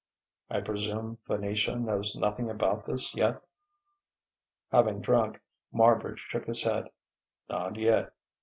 [0.49, 3.43] "I presume Venetia knows nothing about this, yet?"
[4.71, 5.39] Having drunk,
[5.71, 6.89] Marbridge shook his head.
[7.47, 8.11] "Not yet.